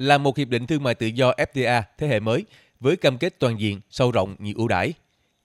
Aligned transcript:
là 0.00 0.18
một 0.18 0.36
hiệp 0.36 0.48
định 0.48 0.66
thương 0.66 0.82
mại 0.82 0.94
tự 0.94 1.06
do 1.06 1.32
FTA 1.32 1.82
thế 1.98 2.06
hệ 2.06 2.20
mới 2.20 2.44
với 2.80 2.96
cam 2.96 3.18
kết 3.18 3.38
toàn 3.38 3.60
diện, 3.60 3.80
sâu 3.90 4.10
rộng, 4.10 4.36
nhiều 4.38 4.54
ưu 4.56 4.68
đãi. 4.68 4.92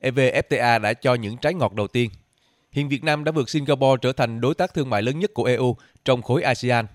EVFTA 0.01 0.81
đã 0.81 0.93
cho 0.93 1.13
những 1.13 1.37
trái 1.37 1.53
ngọt 1.53 1.73
đầu 1.73 1.87
tiên. 1.87 2.09
Hiện 2.71 2.89
Việt 2.89 3.03
Nam 3.03 3.23
đã 3.23 3.31
vượt 3.31 3.49
Singapore 3.49 3.99
trở 4.01 4.13
thành 4.13 4.41
đối 4.41 4.55
tác 4.55 4.73
thương 4.73 4.89
mại 4.89 5.01
lớn 5.01 5.19
nhất 5.19 5.33
của 5.33 5.43
EU 5.43 5.75
trong 6.05 6.21
khối 6.21 6.43
ASEAN, 6.43 6.85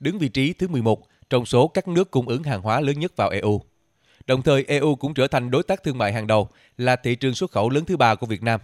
đứng 0.00 0.18
vị 0.18 0.28
trí 0.28 0.52
thứ 0.52 0.68
11 0.68 1.06
trong 1.30 1.46
số 1.46 1.68
các 1.68 1.88
nước 1.88 2.10
cung 2.10 2.28
ứng 2.28 2.42
hàng 2.42 2.62
hóa 2.62 2.80
lớn 2.80 3.00
nhất 3.00 3.16
vào 3.16 3.30
EU. 3.30 3.60
Đồng 4.26 4.42
thời, 4.42 4.64
EU 4.64 4.94
cũng 4.94 5.14
trở 5.14 5.26
thành 5.26 5.50
đối 5.50 5.62
tác 5.62 5.82
thương 5.82 5.98
mại 5.98 6.12
hàng 6.12 6.26
đầu, 6.26 6.48
là 6.78 6.96
thị 6.96 7.14
trường 7.14 7.34
xuất 7.34 7.50
khẩu 7.50 7.70
lớn 7.70 7.84
thứ 7.84 7.96
ba 7.96 8.14
của 8.14 8.26
Việt 8.26 8.42
Nam. 8.42 8.60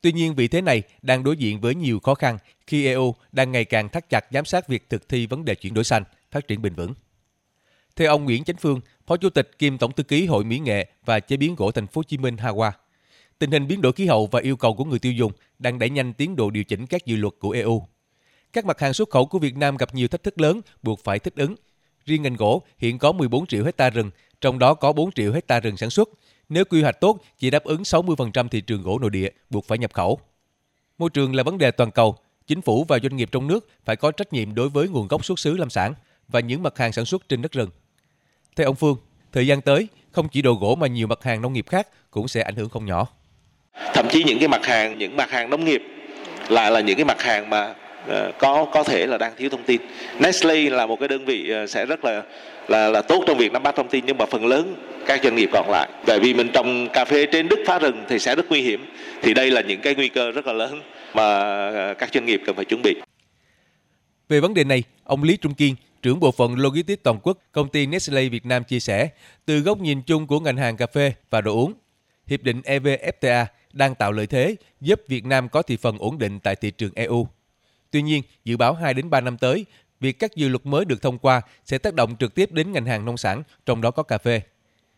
Tuy 0.00 0.12
nhiên, 0.12 0.34
vị 0.34 0.48
thế 0.48 0.60
này 0.60 0.82
đang 1.02 1.24
đối 1.24 1.36
diện 1.36 1.60
với 1.60 1.74
nhiều 1.74 2.00
khó 2.00 2.14
khăn 2.14 2.38
khi 2.66 2.86
EU 2.86 3.14
đang 3.32 3.52
ngày 3.52 3.64
càng 3.64 3.88
thắt 3.88 4.10
chặt 4.10 4.24
giám 4.32 4.44
sát 4.44 4.68
việc 4.68 4.90
thực 4.90 5.08
thi 5.08 5.26
vấn 5.26 5.44
đề 5.44 5.54
chuyển 5.54 5.74
đổi 5.74 5.84
xanh, 5.84 6.04
phát 6.30 6.48
triển 6.48 6.62
bền 6.62 6.74
vững. 6.74 6.94
Theo 7.96 8.10
ông 8.10 8.24
Nguyễn 8.24 8.44
Chánh 8.44 8.56
Phương, 8.56 8.80
Phó 9.06 9.16
Chủ 9.16 9.30
tịch 9.30 9.58
kiêm 9.58 9.78
Tổng 9.78 9.92
thư 9.92 10.02
ký 10.02 10.26
Hội 10.26 10.44
Mỹ 10.44 10.58
nghệ 10.58 10.86
và 11.04 11.20
chế 11.20 11.36
biến 11.36 11.54
gỗ 11.54 11.70
Thành 11.70 11.86
phố 11.86 11.98
Hồ 11.98 12.02
Chí 12.02 12.18
Minh 12.18 12.36
HAWA, 12.36 12.70
tình 13.38 13.50
hình 13.50 13.66
biến 13.66 13.80
đổi 13.80 13.92
khí 13.92 14.06
hậu 14.06 14.26
và 14.26 14.40
yêu 14.40 14.56
cầu 14.56 14.74
của 14.74 14.84
người 14.84 14.98
tiêu 14.98 15.12
dùng 15.12 15.32
đang 15.58 15.78
đẩy 15.78 15.90
nhanh 15.90 16.12
tiến 16.12 16.36
độ 16.36 16.50
điều 16.50 16.64
chỉnh 16.64 16.86
các 16.86 17.06
dự 17.06 17.16
luật 17.16 17.34
của 17.38 17.50
EU. 17.50 17.86
Các 18.52 18.64
mặt 18.64 18.80
hàng 18.80 18.94
xuất 18.94 19.10
khẩu 19.10 19.26
của 19.26 19.38
Việt 19.38 19.56
Nam 19.56 19.76
gặp 19.76 19.94
nhiều 19.94 20.08
thách 20.08 20.22
thức 20.22 20.40
lớn 20.40 20.60
buộc 20.82 21.04
phải 21.04 21.18
thích 21.18 21.34
ứng. 21.36 21.54
Riêng 22.06 22.22
ngành 22.22 22.36
gỗ 22.36 22.62
hiện 22.78 22.98
có 22.98 23.12
14 23.12 23.46
triệu 23.46 23.64
hecta 23.64 23.90
rừng, 23.90 24.10
trong 24.40 24.58
đó 24.58 24.74
có 24.74 24.92
4 24.92 25.12
triệu 25.12 25.32
hecta 25.32 25.60
rừng 25.60 25.76
sản 25.76 25.90
xuất. 25.90 26.08
Nếu 26.48 26.64
quy 26.64 26.82
hoạch 26.82 27.00
tốt, 27.00 27.18
chỉ 27.38 27.50
đáp 27.50 27.64
ứng 27.64 27.82
60% 27.82 28.48
thị 28.48 28.60
trường 28.60 28.82
gỗ 28.82 28.98
nội 28.98 29.10
địa, 29.10 29.28
buộc 29.50 29.64
phải 29.64 29.78
nhập 29.78 29.92
khẩu. 29.92 30.20
Môi 30.98 31.10
trường 31.10 31.34
là 31.34 31.42
vấn 31.42 31.58
đề 31.58 31.70
toàn 31.70 31.90
cầu. 31.90 32.16
Chính 32.46 32.62
phủ 32.62 32.84
và 32.84 32.98
doanh 32.98 33.16
nghiệp 33.16 33.28
trong 33.32 33.46
nước 33.46 33.68
phải 33.84 33.96
có 33.96 34.10
trách 34.10 34.32
nhiệm 34.32 34.54
đối 34.54 34.68
với 34.68 34.88
nguồn 34.88 35.08
gốc 35.08 35.24
xuất 35.24 35.38
xứ 35.38 35.56
lâm 35.56 35.70
sản 35.70 35.94
và 36.28 36.40
những 36.40 36.62
mặt 36.62 36.78
hàng 36.78 36.92
sản 36.92 37.04
xuất 37.04 37.28
trên 37.28 37.42
đất 37.42 37.52
rừng. 37.52 37.70
Theo 38.56 38.66
ông 38.66 38.76
Phương, 38.76 38.96
thời 39.32 39.46
gian 39.46 39.60
tới, 39.60 39.88
không 40.12 40.28
chỉ 40.28 40.42
đồ 40.42 40.52
gỗ 40.54 40.74
mà 40.74 40.86
nhiều 40.86 41.06
mặt 41.06 41.22
hàng 41.22 41.42
nông 41.42 41.52
nghiệp 41.52 41.66
khác 41.68 41.88
cũng 42.10 42.28
sẽ 42.28 42.40
ảnh 42.40 42.56
hưởng 42.56 42.68
không 42.68 42.86
nhỏ. 42.86 43.06
Thậm 43.94 44.06
chí 44.10 44.24
những 44.24 44.38
cái 44.38 44.48
mặt 44.48 44.66
hàng, 44.66 44.98
những 44.98 45.16
mặt 45.16 45.30
hàng 45.30 45.50
nông 45.50 45.64
nghiệp 45.64 45.82
lại 46.48 46.70
là 46.70 46.80
những 46.80 46.96
cái 46.96 47.04
mặt 47.04 47.22
hàng 47.22 47.50
mà 47.50 47.74
Ờ, 48.06 48.32
có 48.38 48.66
có 48.72 48.82
thể 48.84 49.06
là 49.06 49.18
đang 49.18 49.32
thiếu 49.36 49.50
thông 49.50 49.62
tin. 49.64 49.80
Nestle 50.18 50.70
là 50.70 50.86
một 50.86 51.00
cái 51.00 51.08
đơn 51.08 51.24
vị 51.24 51.50
ờ, 51.50 51.66
sẽ 51.66 51.86
rất 51.86 52.04
là 52.04 52.22
là 52.68 52.88
là 52.88 53.02
tốt 53.02 53.24
trong 53.26 53.38
việc 53.38 53.52
nắm 53.52 53.62
bắt 53.62 53.74
thông 53.76 53.88
tin 53.88 54.04
nhưng 54.06 54.18
mà 54.18 54.26
phần 54.26 54.46
lớn 54.46 54.74
các 55.06 55.20
doanh 55.22 55.36
nghiệp 55.36 55.48
còn 55.52 55.70
lại. 55.70 55.88
Bởi 56.06 56.20
vì 56.20 56.34
mình 56.34 56.48
trồng 56.52 56.88
cà 56.92 57.04
phê 57.04 57.26
trên 57.32 57.48
đất 57.48 57.58
phá 57.66 57.78
rừng 57.78 58.04
thì 58.08 58.18
sẽ 58.18 58.36
rất 58.36 58.46
nguy 58.48 58.60
hiểm. 58.60 58.86
Thì 59.22 59.34
đây 59.34 59.50
là 59.50 59.60
những 59.60 59.80
cái 59.80 59.94
nguy 59.94 60.08
cơ 60.08 60.30
rất 60.30 60.46
là 60.46 60.52
lớn 60.52 60.80
mà 61.14 61.22
ờ, 61.70 61.94
các 61.98 62.10
doanh 62.14 62.26
nghiệp 62.26 62.40
cần 62.46 62.56
phải 62.56 62.64
chuẩn 62.64 62.82
bị. 62.82 62.94
Về 64.28 64.40
vấn 64.40 64.54
đề 64.54 64.64
này, 64.64 64.82
ông 65.04 65.22
Lý 65.22 65.36
Trung 65.36 65.54
Kiên, 65.54 65.74
trưởng 66.04 66.20
bộ 66.20 66.32
phận 66.32 66.54
Logistics 66.58 67.02
toàn 67.02 67.18
quốc, 67.22 67.38
công 67.52 67.68
ty 67.68 67.86
Nestle 67.86 68.28
Việt 68.28 68.46
Nam 68.46 68.64
chia 68.64 68.80
sẻ, 68.80 69.08
từ 69.44 69.60
góc 69.60 69.78
nhìn 69.78 70.02
chung 70.02 70.26
của 70.26 70.40
ngành 70.40 70.56
hàng 70.56 70.76
cà 70.76 70.86
phê 70.86 71.12
và 71.30 71.40
đồ 71.40 71.54
uống, 71.54 71.72
hiệp 72.26 72.42
định 72.42 72.60
EVFTA 72.60 73.46
đang 73.72 73.94
tạo 73.94 74.12
lợi 74.12 74.26
thế 74.26 74.56
giúp 74.80 75.00
Việt 75.08 75.24
Nam 75.24 75.48
có 75.48 75.62
thị 75.62 75.76
phần 75.76 75.98
ổn 75.98 76.18
định 76.18 76.40
tại 76.40 76.56
thị 76.56 76.70
trường 76.70 76.90
EU. 76.94 77.28
Tuy 77.90 78.02
nhiên, 78.02 78.22
dự 78.44 78.56
báo 78.56 78.74
2 78.74 78.94
đến 78.94 79.10
3 79.10 79.20
năm 79.20 79.38
tới, 79.38 79.66
việc 80.00 80.18
các 80.18 80.36
dự 80.36 80.48
luật 80.48 80.66
mới 80.66 80.84
được 80.84 81.02
thông 81.02 81.18
qua 81.18 81.40
sẽ 81.64 81.78
tác 81.78 81.94
động 81.94 82.16
trực 82.20 82.34
tiếp 82.34 82.52
đến 82.52 82.72
ngành 82.72 82.86
hàng 82.86 83.04
nông 83.04 83.16
sản, 83.16 83.42
trong 83.66 83.80
đó 83.80 83.90
có 83.90 84.02
cà 84.02 84.18
phê. 84.18 84.40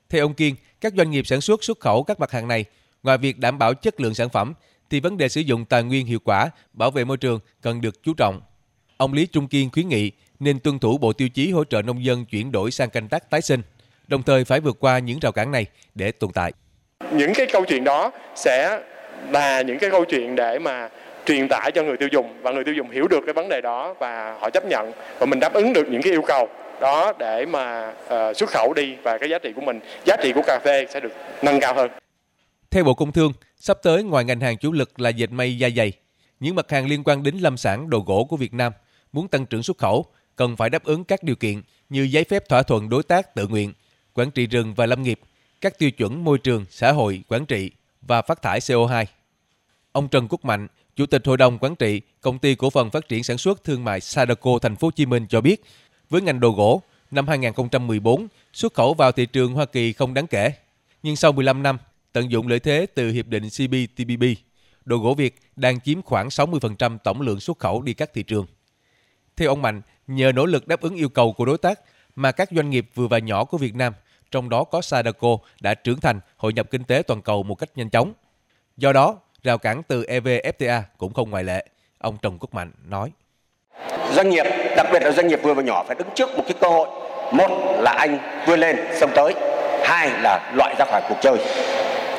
Theo 0.09 0.25
ông 0.25 0.35
Kiên, 0.35 0.55
các 0.81 0.93
doanh 0.97 1.11
nghiệp 1.11 1.27
sản 1.27 1.41
xuất 1.41 1.65
xuất 1.65 1.81
khẩu 1.81 2.03
các 2.03 2.21
mặt 2.21 2.31
hàng 2.31 2.49
này, 2.49 2.65
ngoài 3.03 3.19
việc 3.19 3.39
đảm 3.39 3.59
bảo 3.59 3.75
chất 3.75 4.01
lượng 4.01 4.15
sản 4.15 4.29
phẩm, 4.29 4.53
thì 4.91 5.01
vấn 5.01 5.17
đề 5.17 5.29
sử 5.29 5.41
dụng 5.41 5.65
tài 5.65 5.83
nguyên 5.83 6.07
hiệu 6.07 6.19
quả, 6.25 6.51
bảo 6.73 6.91
vệ 6.91 7.05
môi 7.05 7.17
trường 7.17 7.41
cần 7.61 7.81
được 7.81 8.03
chú 8.03 8.15
trọng. 8.15 8.41
Ông 8.97 9.13
Lý 9.13 9.27
Trung 9.27 9.49
Kiên 9.49 9.71
khuyến 9.71 9.89
nghị 9.89 10.13
nên 10.41 10.61
tuân 10.61 10.79
thủ 10.79 10.99
bộ 10.99 11.13
tiêu 11.13 11.29
chí 11.29 11.51
hỗ 11.51 11.65
trợ 11.65 11.83
nông 11.83 12.05
dân 12.05 12.25
chuyển 12.25 12.53
đổi 12.53 12.71
sang 12.71 12.91
canh 12.91 13.09
tác 13.09 13.31
tái 13.31 13.43
sinh, 13.43 13.63
đồng 14.09 14.23
thời 14.23 14.45
phải 14.45 14.61
vượt 14.61 14.77
qua 14.81 14.99
những 14.99 15.19
rào 15.19 15.33
cản 15.33 15.53
này 15.53 15.67
để 15.95 16.13
tồn 16.13 16.33
tại. 16.33 16.53
Những 17.13 17.35
cái 17.35 17.47
câu 17.53 17.65
chuyện 17.65 17.85
đó 17.85 18.11
sẽ 18.35 18.81
là 19.31 19.63
những 19.63 19.79
cái 19.79 19.91
câu 19.91 20.05
chuyện 20.05 20.37
để 20.37 20.59
mà 20.59 20.89
truyền 21.27 21.49
tải 21.49 21.73
cho 21.73 21.83
người 21.83 21.97
tiêu 21.97 22.09
dùng 22.13 22.43
và 22.43 22.51
người 22.51 22.65
tiêu 22.65 22.75
dùng 22.75 22.91
hiểu 22.91 23.09
được 23.09 23.21
cái 23.27 23.33
vấn 23.33 23.49
đề 23.49 23.61
đó 23.61 23.95
và 23.99 24.37
họ 24.41 24.51
chấp 24.51 24.65
nhận 24.65 24.93
và 25.19 25.27
mình 25.27 25.41
đáp 25.41 25.53
ứng 25.53 25.73
được 25.73 25.89
những 25.89 26.03
cái 26.03 26.13
yêu 26.13 26.23
cầu 26.27 26.49
đó 26.81 27.13
để 27.19 27.47
mà 27.47 27.89
uh, 27.89 28.37
xuất 28.37 28.51
khẩu 28.51 28.73
đi 28.77 28.97
và 29.03 29.19
cái 29.19 29.31
giá 29.31 29.39
trị 29.39 29.53
của 29.57 29.61
mình, 29.61 29.81
giá 30.05 30.17
trị 30.23 30.33
của 30.35 30.43
cà 30.47 30.59
phê 30.65 30.87
sẽ 30.91 31.01
được 31.01 31.13
nâng 31.43 31.61
cao 31.61 31.75
hơn. 31.75 31.91
Theo 32.71 32.85
Bộ 32.85 32.95
Công 32.95 33.13
Thương, 33.13 33.33
sắp 33.57 33.79
tới 33.83 34.03
ngoài 34.03 34.25
ngành 34.25 34.41
hàng 34.41 34.57
chủ 34.59 34.73
lực 34.73 35.01
là 35.01 35.11
dệt 35.11 35.33
may 35.33 35.59
da 35.59 35.69
dày, 35.77 35.93
những 36.41 36.55
mặt 36.55 36.71
hàng 36.71 36.87
liên 36.87 37.03
quan 37.05 37.23
đến 37.23 37.37
lâm 37.37 37.57
sản, 37.57 37.91
đồ 37.91 37.99
gỗ 38.07 38.27
của 38.31 38.37
Việt 38.37 38.55
Nam 38.55 38.73
muốn 39.13 39.29
tăng 39.29 39.47
trưởng 39.47 39.63
xuất 39.63 39.79
khẩu 39.79 40.07
cần 40.37 40.57
phải 40.57 40.71
đáp 40.71 40.85
ứng 40.85 41.05
các 41.05 41.23
điều 41.23 41.37
kiện 41.37 41.63
như 41.89 42.03
giấy 42.03 42.25
phép 42.25 42.49
thỏa 42.49 42.63
thuận 42.63 42.89
đối 42.89 43.03
tác 43.03 43.35
tự 43.35 43.49
nguyện, 43.49 43.73
quản 44.15 44.31
trị 44.31 44.47
rừng 44.47 44.75
và 44.75 44.87
lâm 44.87 45.03
nghiệp, 45.03 45.21
các 45.61 45.79
tiêu 45.79 45.91
chuẩn 45.91 46.25
môi 46.25 46.39
trường, 46.39 46.65
xã 46.71 46.93
hội, 46.93 47.23
quản 47.29 47.47
trị 47.47 47.71
và 48.03 48.23
phát 48.23 48.43
thải 48.43 48.61
CO2. 48.61 49.05
Ông 49.93 50.09
Trần 50.09 50.27
Quốc 50.31 50.45
Mạnh, 50.45 50.67
Chủ 50.97 51.07
tịch 51.07 51.27
Hội 51.27 51.37
đồng 51.37 51.59
Quản 51.59 51.77
trị 51.77 52.01
Công 52.21 52.39
ty 52.39 52.55
Cổ 52.55 52.71
phần 52.71 52.91
Phát 52.91 53.09
triển 53.09 53.25
Sản 53.25 53.39
xuất 53.39 53.65
Thương 53.65 53.85
mại 53.85 54.01
Sadeco 54.01 54.59
Thành 54.63 54.77
phố 54.77 54.87
Hồ 54.87 54.91
Chí 54.91 55.07
Minh 55.07 55.27
cho 55.29 55.41
biết, 55.41 55.65
với 56.11 56.23
ngành 56.23 56.41
đồ 56.41 56.51
gỗ, 56.51 56.83
năm 57.11 57.29
2014, 57.29 58.29
xuất 58.53 58.75
khẩu 58.75 58.95
vào 58.95 59.13
thị 59.13 59.27
trường 59.27 59.53
Hoa 59.53 59.65
Kỳ 59.65 59.93
không 59.93 60.15
đáng 60.15 60.27
kể. 60.27 60.53
Nhưng 61.03 61.17
sau 61.17 61.33
15 61.33 61.63
năm, 61.63 61.79
tận 62.13 62.31
dụng 62.31 62.49
lợi 62.49 62.59
thế 62.59 62.87
từ 62.95 63.11
Hiệp 63.11 63.27
định 63.27 63.45
CPTPP, 63.45 64.25
đồ 64.85 64.97
gỗ 64.97 65.15
Việt 65.15 65.41
đang 65.57 65.81
chiếm 65.81 66.03
khoảng 66.03 66.29
60% 66.29 66.99
tổng 66.99 67.21
lượng 67.21 67.41
xuất 67.41 67.59
khẩu 67.59 67.83
đi 67.83 67.95
các 67.95 68.11
thị 68.15 68.23
trường. 68.23 68.47
Theo 69.37 69.49
ông 69.49 69.63
Mạnh, 69.63 69.83
nhờ 70.07 70.33
nỗ 70.33 70.47
lực 70.47 70.69
đáp 70.69 70.81
ứng 70.81 70.95
yêu 70.95 71.09
cầu 71.09 71.33
của 71.33 71.45
đối 71.45 71.59
tác 71.59 71.81
mà 72.17 72.33
các 72.33 72.49
doanh 72.51 72.71
nghiệp 72.71 72.87
vừa 72.95 73.07
và 73.07 73.19
nhỏ 73.19 73.45
của 73.45 73.59
Việt 73.59 73.75
Nam, 73.75 73.93
trong 74.31 74.49
đó 74.49 74.65
có 74.65 74.81
Sadako, 74.81 75.29
đã 75.61 75.75
trưởng 75.75 76.01
thành 76.01 76.21
hội 76.37 76.53
nhập 76.53 76.67
kinh 76.71 76.85
tế 76.85 77.03
toàn 77.07 77.23
cầu 77.23 77.43
một 77.43 77.55
cách 77.55 77.69
nhanh 77.75 77.91
chóng. 77.91 78.13
Do 78.77 78.93
đó, 78.93 79.17
Rào 79.43 79.59
cản 79.59 79.83
từ 79.83 80.03
EVFTA 80.03 80.81
cũng 80.99 81.15
không 81.15 81.31
ngoại 81.31 81.45
lệ, 81.45 81.67
ông 81.99 82.17
Trần 82.23 82.39
Quốc 82.41 82.55
Mạnh 82.55 82.71
nói. 82.85 83.11
Doanh 84.13 84.31
nghiệp, 84.31 84.47
đặc 84.77 84.87
biệt 84.93 85.03
là 85.03 85.11
doanh 85.11 85.29
nghiệp 85.29 85.41
vừa 85.43 85.55
và 85.55 85.63
nhỏ 85.63 85.85
phải 85.87 85.97
đứng 85.99 86.09
trước 86.15 86.31
một 86.37 86.45
cái 86.49 86.55
cơ 86.61 86.69
hội. 86.69 86.89
Một 87.33 87.79
là 87.79 87.95
anh 87.99 88.19
vươn 88.47 88.61
lên 88.61 88.77
sông 89.01 89.11
tới, 89.17 89.35
hai 89.85 90.11
là 90.23 90.53
loại 90.55 90.75
ra 90.79 90.85
khỏi 90.91 91.03
cuộc 91.09 91.17
chơi. 91.21 91.37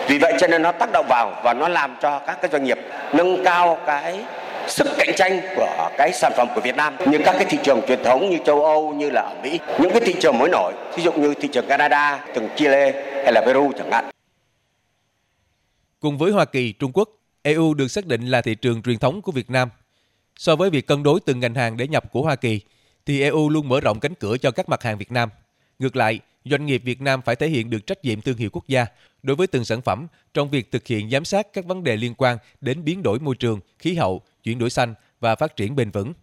Vì 0.08 0.18
vậy 0.18 0.34
cho 0.40 0.48
nên 0.48 0.62
nó 0.62 0.72
tác 0.72 0.92
động 0.92 1.06
vào 1.10 1.42
và 1.44 1.54
nó 1.54 1.68
làm 1.68 1.98
cho 2.02 2.20
các 2.20 2.38
cái 2.42 2.52
doanh 2.52 2.64
nghiệp 2.64 2.78
nâng 3.14 3.44
cao 3.44 3.78
cái 3.86 4.26
sức 4.68 4.88
cạnh 4.98 5.16
tranh 5.16 5.42
của 5.56 5.90
cái 5.98 6.14
sản 6.14 6.32
phẩm 6.38 6.48
của 6.56 6.62
Việt 6.62 6.76
Nam 6.76 6.98
như 7.06 7.18
các 7.26 7.36
cái 7.40 7.46
thị 7.50 7.58
trường 7.64 7.82
truyền 7.88 8.04
thống 8.04 8.30
như 8.30 8.38
châu 8.46 8.66
Âu 8.66 8.94
như 8.94 9.10
là 9.10 9.22
ở 9.22 9.36
Mỹ 9.44 9.60
những 9.80 9.92
cái 9.92 10.02
thị 10.06 10.16
trường 10.20 10.38
mới 10.38 10.50
nổi 10.50 10.74
ví 10.98 11.04
dụ 11.04 11.12
như 11.12 11.34
thị 11.42 11.50
trường 11.54 11.68
Canada, 11.68 12.26
từng 12.36 12.50
Chile 12.56 12.92
hay 13.24 13.34
là 13.34 13.42
Peru 13.42 13.72
chẳng 13.78 13.92
hạn 13.92 14.10
Cùng 16.00 16.18
với 16.18 16.32
Hoa 16.32 16.46
Kỳ, 16.46 16.74
Trung 16.74 16.92
Quốc, 16.94 17.10
EU 17.42 17.74
được 17.74 17.88
xác 17.88 18.06
định 18.06 18.28
là 18.28 18.42
thị 18.42 18.56
trường 18.56 18.82
truyền 18.82 19.00
thống 19.00 19.22
của 19.22 19.32
Việt 19.32 19.50
Nam. 19.50 19.70
So 20.38 20.56
với 20.56 20.70
việc 20.70 20.88
cân 20.88 21.04
đối 21.04 21.20
từng 21.20 21.40
ngành 21.40 21.56
hàng 21.56 21.78
để 21.78 21.88
nhập 21.88 22.12
của 22.12 22.22
Hoa 22.22 22.36
Kỳ, 22.36 22.62
thì 23.06 23.22
EU 23.22 23.50
luôn 23.50 23.70
mở 23.70 23.80
rộng 23.80 24.00
cánh 24.00 24.16
cửa 24.16 24.38
cho 24.38 24.52
các 24.52 24.70
mặt 24.70 24.84
hàng 24.84 24.98
Việt 24.98 25.12
Nam. 25.12 25.30
Ngược 25.80 25.96
lại, 25.96 26.20
doanh 26.46 26.66
nghiệp 26.66 26.82
Việt 26.86 27.02
Nam 27.02 27.22
phải 27.22 27.36
thể 27.36 27.48
hiện 27.48 27.70
được 27.70 27.88
trách 27.88 28.06
nhiệm 28.06 28.22
thương 28.22 28.38
hiệu 28.38 28.50
quốc 28.54 28.68
gia 28.68 28.86
đối 29.28 29.36
với 29.36 29.48
từng 29.48 29.66
sản 29.66 29.82
phẩm 29.82 30.08
trong 30.34 30.50
việc 30.50 30.72
thực 30.72 30.88
hiện 30.88 31.10
giám 31.10 31.26
sát 31.26 31.48
các 31.54 31.66
vấn 31.66 31.84
đề 31.84 31.98
liên 31.98 32.14
quan 32.18 32.38
đến 32.62 32.84
biến 32.84 33.04
đổi 33.04 33.20
môi 33.20 33.36
trường, 33.36 33.60
khí 33.80 33.94
hậu, 33.94 34.22
chuyển 34.44 34.60
đổi 34.60 34.70
xanh 34.70 34.94
và 35.20 35.36
phát 35.36 35.56
triển 35.56 35.76
bền 35.76 35.92
vững. 35.92 36.14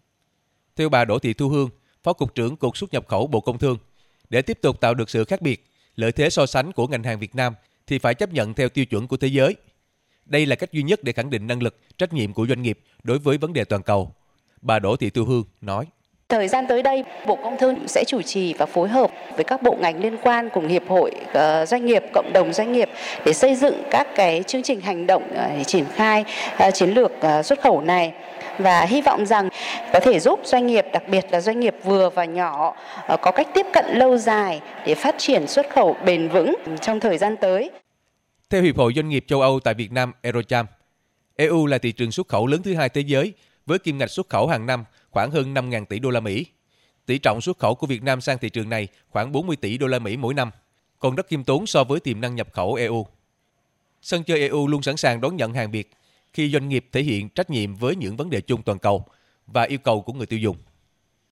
Theo 0.76 0.88
bà 0.88 1.04
Đỗ 1.04 1.18
Thị 1.18 1.32
Thu 1.32 1.48
Hương, 1.48 1.70
Phó 2.02 2.12
Cục 2.12 2.34
trưởng 2.34 2.56
Cục 2.56 2.76
xuất 2.76 2.92
nhập 2.92 3.08
khẩu 3.08 3.26
Bộ 3.26 3.40
Công 3.40 3.58
Thương, 3.58 3.78
để 4.30 4.42
tiếp 4.42 4.58
tục 4.62 4.80
tạo 4.80 4.94
được 4.94 5.10
sự 5.10 5.24
khác 5.24 5.42
biệt, 5.42 5.66
lợi 5.96 6.12
thế 6.12 6.30
so 6.30 6.46
sánh 6.46 6.72
của 6.72 6.86
ngành 6.86 7.02
hàng 7.02 7.18
Việt 7.18 7.34
Nam 7.34 7.54
thì 7.86 7.98
phải 7.98 8.14
chấp 8.14 8.32
nhận 8.32 8.54
theo 8.54 8.68
tiêu 8.68 8.84
chuẩn 8.84 9.06
của 9.06 9.16
thế 9.16 9.28
giới. 9.28 9.56
Đây 10.26 10.46
là 10.46 10.56
cách 10.56 10.72
duy 10.72 10.82
nhất 10.82 11.04
để 11.04 11.12
khẳng 11.12 11.30
định 11.30 11.46
năng 11.46 11.62
lực, 11.62 11.78
trách 11.98 12.12
nhiệm 12.12 12.32
của 12.32 12.46
doanh 12.46 12.62
nghiệp 12.62 12.80
đối 13.02 13.18
với 13.18 13.38
vấn 13.38 13.52
đề 13.52 13.64
toàn 13.64 13.82
cầu. 13.82 14.14
Bà 14.62 14.78
Đỗ 14.78 14.96
Thị 14.96 15.10
Thu 15.10 15.24
Hương 15.24 15.44
nói. 15.60 15.86
Thời 16.34 16.48
gian 16.48 16.66
tới 16.66 16.82
đây, 16.82 17.04
Bộ 17.26 17.38
Công 17.42 17.56
Thương 17.58 17.88
sẽ 17.88 18.04
chủ 18.04 18.22
trì 18.22 18.54
và 18.54 18.66
phối 18.66 18.88
hợp 18.88 19.10
với 19.36 19.44
các 19.44 19.62
bộ 19.62 19.76
ngành 19.80 20.02
liên 20.02 20.16
quan 20.22 20.48
cùng 20.50 20.68
hiệp 20.68 20.88
hội 20.88 21.10
ờ, 21.32 21.66
doanh 21.66 21.86
nghiệp, 21.86 22.02
cộng 22.12 22.32
đồng 22.32 22.52
doanh 22.52 22.72
nghiệp 22.72 22.88
để 23.24 23.32
xây 23.32 23.54
dựng 23.54 23.82
các 23.90 24.06
cái 24.16 24.42
chương 24.42 24.62
trình 24.62 24.80
hành 24.80 25.06
động 25.06 25.22
ờ, 25.34 25.48
để 25.56 25.64
triển 25.64 25.84
khai 25.94 26.24
ờ, 26.58 26.70
chiến 26.70 26.90
lược 26.90 27.12
xuất 27.44 27.60
khẩu 27.60 27.80
này 27.80 28.12
và 28.58 28.84
hy 28.84 29.02
vọng 29.02 29.26
rằng 29.26 29.48
có 29.92 30.00
thể 30.00 30.20
giúp 30.20 30.40
doanh 30.44 30.66
nghiệp, 30.66 30.84
đặc 30.92 31.02
biệt 31.08 31.24
là 31.30 31.40
doanh 31.40 31.60
nghiệp 31.60 31.74
vừa 31.84 32.10
và 32.10 32.24
nhỏ 32.24 32.76
có 33.22 33.30
cách 33.30 33.48
tiếp 33.54 33.66
cận 33.72 33.84
lâu 33.94 34.16
dài 34.16 34.60
để 34.86 34.94
phát 34.94 35.14
triển 35.18 35.46
xuất 35.46 35.66
khẩu 35.70 35.96
bền 36.04 36.28
vững 36.28 36.54
trong 36.80 37.00
thời 37.00 37.18
gian 37.18 37.36
tới. 37.36 37.70
Theo 38.50 38.62
Hiệp 38.62 38.76
hội 38.76 38.92
Doanh 38.96 39.08
nghiệp 39.08 39.24
châu 39.26 39.40
Âu 39.40 39.60
tại 39.60 39.74
Việt 39.74 39.92
Nam 39.92 40.12
Eurocham, 40.22 40.66
EU 41.36 41.66
là 41.66 41.78
thị 41.78 41.92
trường 41.92 42.12
xuất 42.12 42.28
khẩu 42.28 42.46
lớn 42.46 42.62
thứ 42.62 42.74
hai 42.74 42.88
thế 42.88 43.00
giới 43.00 43.32
với 43.66 43.78
kim 43.78 43.98
ngạch 43.98 44.10
xuất 44.10 44.28
khẩu 44.28 44.46
hàng 44.46 44.66
năm 44.66 44.84
khoảng 45.14 45.30
hơn 45.30 45.54
5.000 45.54 45.84
tỷ 45.84 45.98
đô 45.98 46.10
la 46.10 46.20
Mỹ. 46.20 46.46
Tỷ 47.06 47.18
trọng 47.18 47.40
xuất 47.40 47.58
khẩu 47.58 47.74
của 47.74 47.86
Việt 47.86 48.02
Nam 48.02 48.20
sang 48.20 48.38
thị 48.38 48.48
trường 48.48 48.68
này 48.68 48.88
khoảng 49.10 49.32
40 49.32 49.56
tỷ 49.56 49.78
đô 49.78 49.86
la 49.86 49.98
Mỹ 49.98 50.16
mỗi 50.16 50.34
năm, 50.34 50.50
còn 50.98 51.14
rất 51.14 51.26
khiêm 51.26 51.44
tốn 51.44 51.66
so 51.66 51.84
với 51.84 52.00
tiềm 52.00 52.20
năng 52.20 52.34
nhập 52.34 52.48
khẩu 52.52 52.74
EU. 52.74 53.06
Sân 54.02 54.24
chơi 54.24 54.40
EU 54.40 54.68
luôn 54.68 54.82
sẵn 54.82 54.96
sàng 54.96 55.20
đón 55.20 55.36
nhận 55.36 55.54
hàng 55.54 55.70
Việt 55.70 55.90
khi 56.32 56.50
doanh 56.50 56.68
nghiệp 56.68 56.86
thể 56.92 57.02
hiện 57.02 57.28
trách 57.28 57.50
nhiệm 57.50 57.74
với 57.74 57.96
những 57.96 58.16
vấn 58.16 58.30
đề 58.30 58.40
chung 58.40 58.62
toàn 58.62 58.78
cầu 58.78 59.04
và 59.46 59.62
yêu 59.62 59.78
cầu 59.78 60.02
của 60.02 60.12
người 60.12 60.26
tiêu 60.26 60.38
dùng. 60.38 60.56